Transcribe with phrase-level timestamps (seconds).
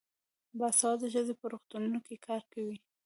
[0.59, 2.77] باسواده ښځې په روغتونونو کې کار کوي.